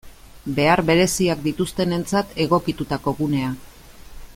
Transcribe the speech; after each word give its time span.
Behar 0.59 0.81
bereziak 0.87 1.43
dituztenentzat 1.45 2.33
egokitutako 2.47 3.15
gunea. 3.23 3.57